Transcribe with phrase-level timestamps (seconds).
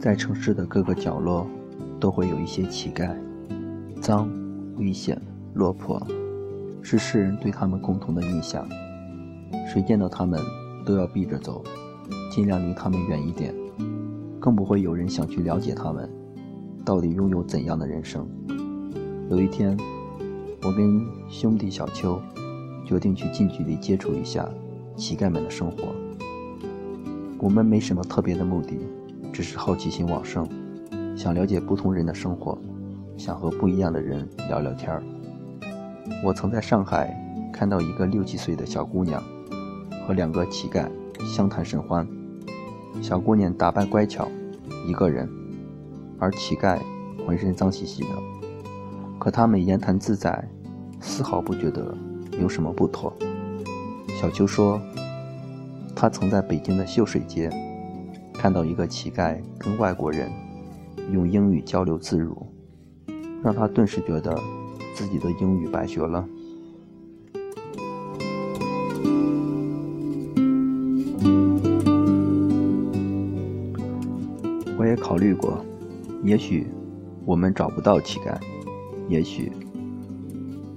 [0.00, 1.46] 在城市的各个角落，
[2.00, 3.14] 都会有一些乞丐，
[4.00, 4.30] 脏、
[4.78, 5.20] 危险、
[5.52, 6.02] 落魄，
[6.80, 8.66] 是世人对他们共同的印象。
[9.70, 10.40] 谁见到他们，
[10.86, 11.62] 都要避着走，
[12.32, 13.54] 尽量离他们远一点，
[14.40, 16.10] 更不会有人想去了解他们
[16.82, 18.26] 到底拥有怎样的人生。
[19.28, 19.76] 有一天，
[20.62, 22.18] 我跟兄弟小邱
[22.86, 24.48] 决定去近距离接触一下
[24.96, 25.94] 乞丐们的生活。
[27.38, 28.78] 我们没什么特别的目的，
[29.40, 30.46] 只是好奇心旺盛，
[31.16, 32.58] 想了解不同人的生活，
[33.16, 35.02] 想和不一样的人聊聊天儿。
[36.22, 37.18] 我曾在上海
[37.50, 39.22] 看到一个六七岁的小姑娘
[40.06, 40.86] 和两个乞丐
[41.24, 42.06] 相谈甚欢。
[43.00, 44.28] 小姑娘打扮乖巧，
[44.86, 45.26] 一个人，
[46.18, 46.78] 而乞丐
[47.26, 48.08] 浑身脏兮兮的，
[49.18, 50.46] 可他们言谈自在，
[51.00, 51.96] 丝毫不觉得
[52.38, 53.10] 有什么不妥。
[54.20, 54.78] 小秋说。
[55.92, 57.50] 他曾在北京的秀水街
[58.40, 60.30] 看到一个乞丐跟外国人
[61.12, 62.34] 用英语交流自如，
[63.44, 64.34] 让他顿时觉得
[64.94, 66.26] 自己的英语白学了。
[74.78, 75.62] 我也考虑过，
[76.24, 76.66] 也许
[77.26, 78.40] 我们找不到乞丐，
[79.06, 79.52] 也许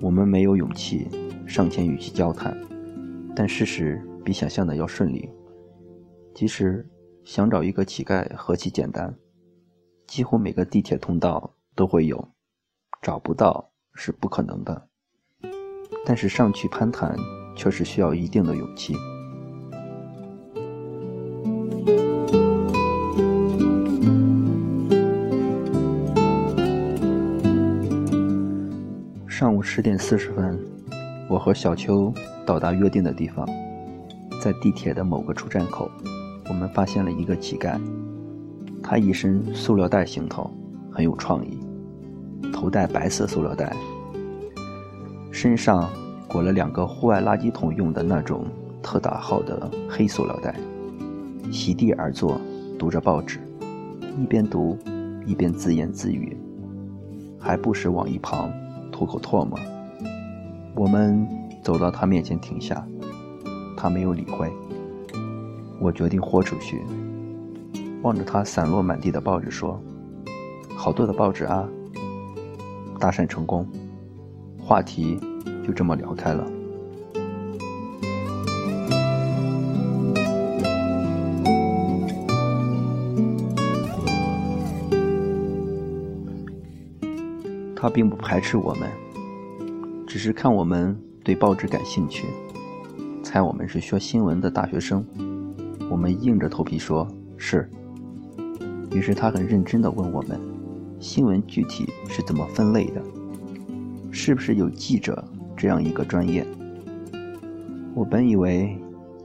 [0.00, 1.06] 我们没有勇气
[1.46, 2.56] 上前与其交谈，
[3.36, 4.02] 但事实。
[4.24, 5.28] 比想象的要顺利。
[6.32, 6.86] 其实，
[7.24, 9.14] 想找一个乞丐何其简单，
[10.06, 12.28] 几乎每个地铁通道都会有，
[13.00, 14.88] 找不到是不可能的。
[16.04, 17.16] 但是上去攀谈
[17.56, 18.94] 却是需要一定的勇气。
[29.28, 30.58] 上午十点四十分，
[31.28, 32.12] 我和小邱
[32.44, 33.48] 到达约定的地方。
[34.40, 35.88] 在地铁的某个出站口，
[36.52, 37.80] 我们发现了一个乞丐。
[38.82, 40.50] 他一身塑料袋行头，
[40.90, 41.58] 很有创意，
[42.52, 43.74] 头戴白色塑料袋，
[45.30, 45.88] 身上
[46.28, 48.44] 裹了两个户外垃圾桶用的那种
[48.82, 50.54] 特大号的黑塑料袋，
[51.50, 52.38] 席地而坐，
[52.78, 53.40] 读着报纸，
[54.20, 54.76] 一边读
[55.24, 56.36] 一边自言自语，
[57.40, 58.52] 还不时往一旁
[58.90, 59.58] 吐口唾沫。
[60.74, 61.26] 我们
[61.62, 62.86] 走到他面前停下。
[63.74, 64.52] 他没有理会，
[65.82, 66.80] 我决定豁出去，
[68.02, 69.82] 望着他散落满地的报纸说
[70.76, 71.68] ：“好多的报纸啊！”
[73.00, 73.66] 搭讪成功，
[74.56, 75.18] 话题
[75.66, 76.46] 就这么聊开了。
[87.74, 88.88] 他并不排斥我们，
[90.06, 92.28] 只是看我们对报纸感兴趣。
[93.24, 95.04] 猜我们是学新闻的大学生，
[95.92, 97.68] 我们硬着头皮说是。
[98.92, 100.40] 于是他很认真地问我们：
[100.98, 103.02] 新闻具体是怎么分类的？
[104.10, 105.22] 是不是有记者
[105.54, 106.46] 这样一个专业？
[107.94, 108.74] 我本以为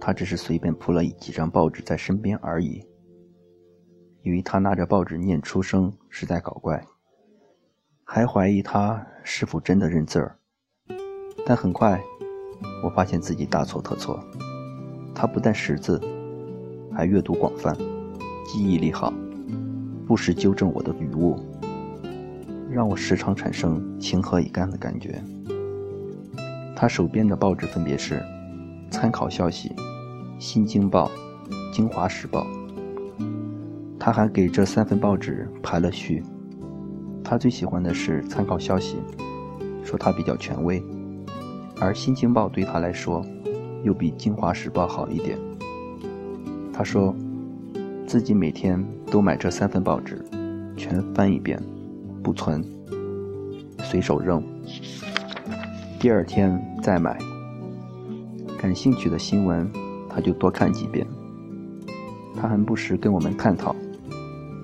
[0.00, 2.84] 他只是随便铺了几张报纸在身边而已，
[4.24, 6.84] 以为他拿着报纸念出声是在搞怪，
[8.02, 10.36] 还怀疑他是否真的认字儿。
[11.46, 12.02] 但很快。
[12.82, 14.18] 我发现自己大错特错，
[15.14, 16.00] 他不但识字，
[16.96, 17.76] 还阅读广泛，
[18.46, 19.12] 记忆力好，
[20.06, 21.36] 不时纠正我的语误，
[22.70, 25.22] 让我时常产生情何以堪的感觉。
[26.74, 28.14] 他手边的报纸分别是
[28.90, 29.68] 《参考消息》
[30.38, 31.10] 《新京报》
[31.70, 32.46] 《京华时报》，
[33.98, 36.22] 他还给这三份报纸排了序。
[37.22, 38.96] 他最喜欢的是《参考消息》，
[39.84, 40.82] 说它比较权威。
[41.78, 43.22] 而《新京报》对他来说，
[43.84, 45.38] 又比《京华时报》好一点。
[46.76, 47.16] 他说，
[48.06, 50.22] 自己每天都买这三份报纸，
[50.76, 51.58] 全翻一遍，
[52.22, 52.62] 不存，
[53.78, 54.42] 随手扔。
[55.98, 57.16] 第二天再买。
[58.58, 59.70] 感兴趣的新闻，
[60.06, 61.06] 他就多看几遍。
[62.36, 63.74] 他还不时跟我们探讨，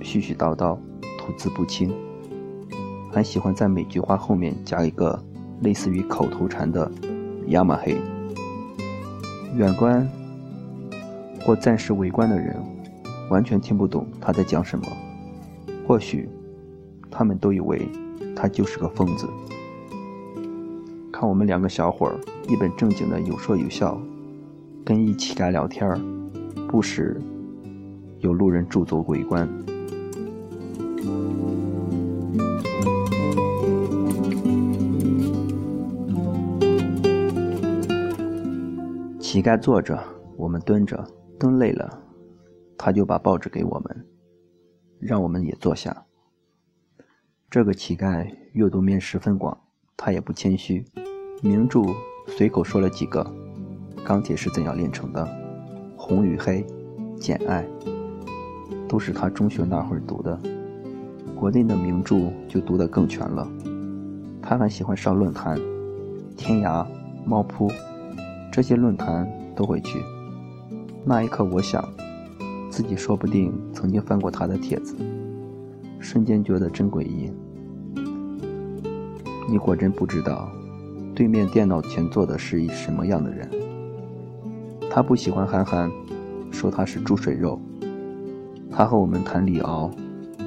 [0.00, 0.78] 絮絮叨叨，
[1.18, 1.92] 吐字不清，
[3.10, 5.20] 还喜欢在每句话后面加一个。
[5.62, 6.88] 类似于口头禅的
[7.48, 7.96] “亚马黑”，
[9.56, 10.06] 远观
[11.46, 12.56] 或暂时围观的人
[13.30, 14.84] 完全听不懂他在讲什么。
[15.86, 16.28] 或许
[17.08, 17.88] 他们都以为
[18.34, 19.28] 他就是个疯子。
[21.12, 22.16] 看我们两个小伙儿
[22.48, 23.96] 一本正经的有说有笑，
[24.84, 26.00] 跟一乞丐聊天儿，
[26.68, 27.20] 不时
[28.18, 29.48] 有路人驻足围观。
[39.20, 39.96] 乞丐坐着，
[40.36, 41.06] 我们蹲着，
[41.38, 42.02] 蹲累了，
[42.78, 44.06] 他就把报纸给我们，
[44.98, 46.04] 让我们也坐下。
[47.50, 49.56] 这个乞丐阅读面十分广，
[49.96, 50.84] 他也不谦虚，
[51.42, 51.82] 名著
[52.26, 53.22] 随口说了几个，
[54.02, 55.24] 《钢铁是怎样炼成的》
[55.96, 56.62] 《红与黑》
[57.18, 57.64] 《简爱》，
[58.88, 60.38] 都是他中学那会儿读的。
[61.34, 63.46] 国内的名著就读得更全了。
[64.40, 65.60] 他还喜欢上论坛，
[66.34, 66.86] 天涯、
[67.26, 67.70] 猫扑
[68.50, 69.98] 这些论坛都会去。
[71.08, 71.88] 那一刻，我想，
[72.68, 74.96] 自己说不定曾经翻过他的帖子。
[76.00, 77.30] 瞬间觉得真诡异。
[79.48, 80.50] 你果真不知道，
[81.14, 83.48] 对面电脑前坐的是一什么样的人。
[84.90, 85.88] 他不喜欢韩寒，
[86.50, 87.56] 说他是猪水肉。
[88.68, 89.88] 他和我们谈李敖，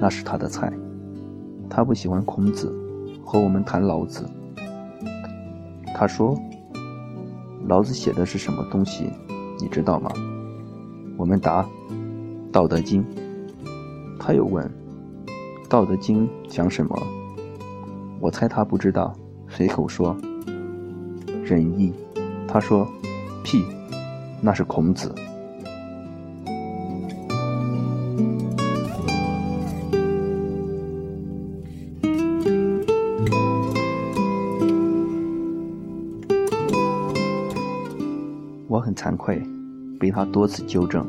[0.00, 0.72] 那是他的菜。
[1.68, 2.72] 他不喜欢孔子，
[3.24, 4.24] 和我们谈老子。
[5.96, 6.38] 他说
[7.66, 9.10] ：“老子写的是什么东西，
[9.60, 10.12] 你知道吗？”
[11.16, 11.62] 我们答
[12.50, 13.02] ：“《道德经》。”
[14.18, 14.64] 他又问。
[15.68, 16.96] 《道德经》讲什么？
[18.20, 19.12] 我猜他不知道，
[19.48, 20.16] 随口说
[21.44, 21.92] 仁义。
[22.46, 22.86] 他说
[23.42, 23.64] 屁，
[24.40, 25.12] 那是孔子。
[38.68, 39.40] 我很惭愧，
[40.04, 41.02] 被他多次纠正。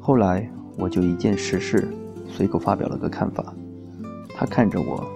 [0.00, 1.86] 后来我就一件实事。
[2.26, 3.54] 随口发表了个看法，
[4.34, 5.06] 他看着我，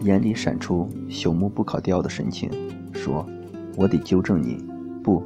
[0.00, 2.50] 眼里闪出朽木不可雕的神情，
[2.92, 3.24] 说
[3.78, 4.56] ：“我得纠正你，
[5.00, 5.22] 不，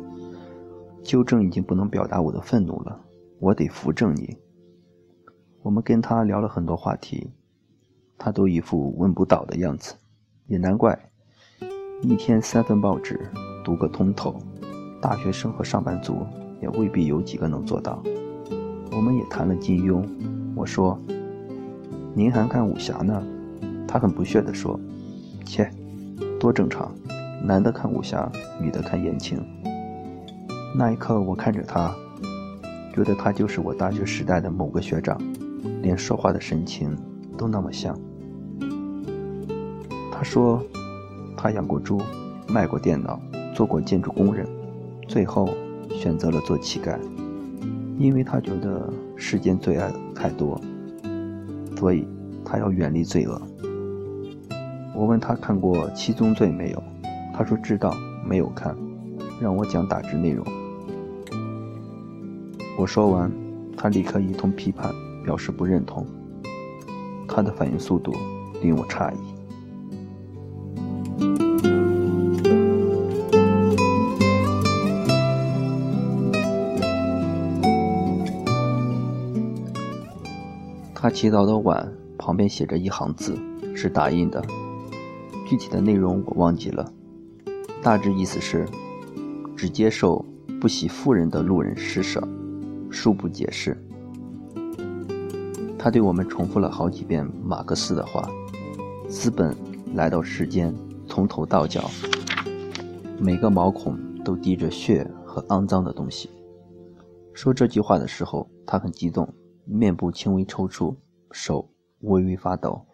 [1.02, 3.00] 纠正已经不能表达我的愤怒了，
[3.38, 4.37] 我得扶正你。”
[5.64, 7.31] 我们跟他聊了很多话题，
[8.19, 9.94] 他都一副问不倒的样子，
[10.46, 11.11] 也难怪，
[12.02, 13.19] 一天三份报纸
[13.64, 14.38] 读个通透，
[15.04, 16.26] 大学生和上班族
[16.62, 18.02] 也未必有几个能做到。
[18.90, 20.02] 我们也谈了金庸，
[20.56, 20.98] 我说。
[22.14, 23.22] 您还看武侠呢？
[23.86, 24.80] 他很不屑地说
[25.44, 25.68] ：“切，
[26.40, 26.90] 多正常，
[27.44, 29.44] 男的看武侠，女的看言情。”
[30.74, 31.92] 那一刻，我看着他，
[32.94, 35.20] 觉得他就是我大学时代的某个学长，
[35.82, 36.96] 连说话的神情
[37.36, 37.98] 都那么像。
[40.10, 40.62] 他说，
[41.36, 42.00] 他养过猪，
[42.48, 43.20] 卖过电脑，
[43.54, 44.46] 做过建筑工人，
[45.06, 45.48] 最后
[45.90, 46.98] 选择了做乞丐，
[47.98, 50.60] 因为他觉得世间罪爱太多。
[51.76, 52.06] 所以，
[52.44, 53.40] 他要远离罪恶。
[54.94, 56.82] 我问他看过《七宗罪》没有，
[57.34, 57.94] 他说知道，
[58.26, 58.74] 没有看，
[59.40, 60.46] 让我讲大致内容。
[62.78, 63.30] 我说完，
[63.76, 64.90] 他立刻一通批判，
[65.24, 66.06] 表示不认同。
[67.28, 68.12] 他的反应速度
[68.62, 69.33] 令我诧异。
[81.04, 83.38] 他祈祷的碗旁边写着一行字，
[83.76, 84.42] 是打印的，
[85.46, 86.90] 具体的内容我忘记了，
[87.82, 88.66] 大致意思是：
[89.54, 90.24] 只接受
[90.58, 92.26] 不喜富人的路人施舍，
[92.90, 93.76] 恕不解释。
[95.78, 98.26] 他对我们重复了好几遍马克思的话：
[99.06, 99.54] 资本
[99.92, 100.74] 来到世间，
[101.06, 101.90] 从头到脚，
[103.20, 106.31] 每个毛孔都滴着血和肮脏的东西。
[107.34, 109.29] 说这句话的时候，他很激动。
[109.64, 110.94] 面部轻微抽搐，
[111.30, 112.84] 手微微发抖。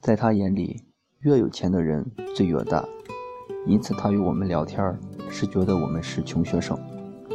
[0.00, 0.82] 在他眼里，
[1.20, 2.84] 越有钱的人罪越大，
[3.66, 4.98] 因此他与我们聊天
[5.28, 6.78] 是觉得我们是穷学生，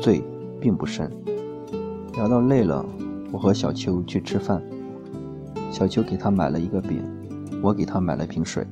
[0.02, 0.24] 罪
[0.60, 1.12] 并不深。
[2.14, 2.86] 聊到累了，
[3.32, 4.62] 我和小秋去吃饭，
[5.72, 7.04] 小秋给他买了一个饼，
[7.64, 8.66] 我给他买了瓶水。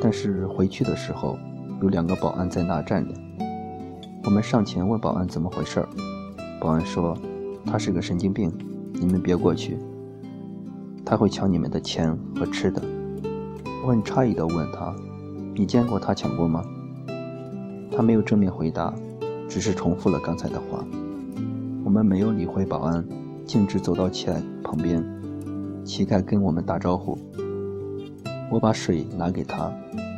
[0.00, 1.36] 但是回去的时候，
[1.82, 3.14] 有两个保安在那站着，
[4.24, 5.84] 我们上前问保安怎么回事
[6.60, 7.16] 保安说。
[7.64, 8.52] 他是个神经病，
[8.92, 9.78] 你们别过去。
[11.04, 12.82] 他会抢你们的钱和吃的。
[13.84, 14.94] 我很诧异地问他
[15.54, 16.62] ：“你见过他抢过吗？”
[17.94, 18.94] 他没有正面回答，
[19.48, 20.84] 只是重复了刚才的话。
[21.84, 23.04] 我们没有理会保安，
[23.44, 25.04] 径直走到乞丐旁边。
[25.84, 27.18] 乞丐跟我们打招呼。
[28.50, 29.72] 我把水拿给他，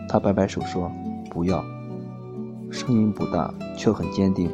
[0.09, 0.93] 他摆摆手说
[1.31, 1.65] ：“不要。”
[2.71, 4.51] 声音不大，却很坚定。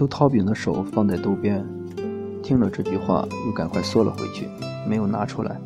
[0.00, 1.62] 秋掏饼的手放在兜边，
[2.42, 4.48] 听了这句话，又赶快缩了回去，
[4.88, 5.60] 没有拿出来。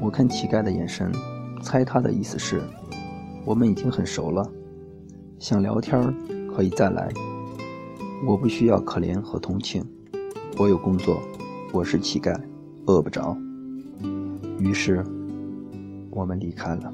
[0.00, 1.12] 我看乞丐的眼神，
[1.62, 2.60] 猜他的意思是：
[3.44, 4.44] 我们已经很熟了，
[5.38, 6.12] 想聊天
[6.56, 7.08] 可以再来。
[8.26, 9.86] 我不需要可怜和同情，
[10.58, 11.22] 我有工作，
[11.70, 12.36] 我是乞丐，
[12.86, 13.36] 饿不着。
[14.58, 15.04] 于是，
[16.10, 16.92] 我们离开了。